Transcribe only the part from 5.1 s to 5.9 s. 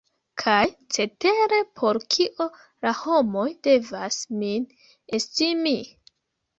estimi?